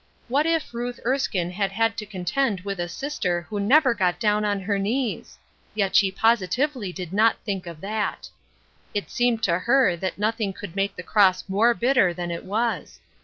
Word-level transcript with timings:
What 0.29 0.47
if 0.47 0.73
Ruth 0.73 0.99
Erskine 1.05 1.51
had 1.51 1.71
had 1.71 1.95
to 1.97 2.07
contend 2.07 2.61
with 2.61 2.79
a 2.79 2.89
sister 2.89 3.41
who 3.47 3.59
never 3.59 3.93
got 3.93 4.19
down 4.19 4.43
on 4.43 4.59
her 4.61 4.79
knees 4.79 5.37
I 5.37 5.45
Yet 5.75 5.95
she 5.95 6.11
pos 6.11 6.39
itively 6.41 6.91
did 6.91 7.13
not 7.13 7.37
think 7.45 7.67
of 7.67 7.81
that. 7.81 8.27
It 8.95 9.11
seemed 9.11 9.43
to 9.43 9.59
her 9.59 9.95
that 9.95 10.17
nothing 10.17 10.53
could 10.53 10.75
make 10.75 10.95
the 10.95 11.03
cross 11.03 11.43
more 11.47 11.75
bitter 11.75 12.15
than 12.15 12.31
it 12.31 12.45
was. 12.45 12.99